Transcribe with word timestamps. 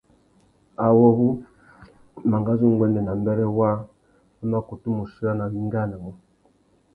Awô 0.85 1.07
wu 1.17 1.27
mangazu 2.29 2.65
nguêndê 2.73 3.01
nà 3.03 3.13
mbêrê 3.19 3.45
waā 3.57 3.75
a 4.41 4.43
mà 4.51 4.57
kutu 4.67 4.87
mù 4.95 5.03
chirana 5.11 5.45
wá 5.51 5.57
ingānamú. 5.59 6.11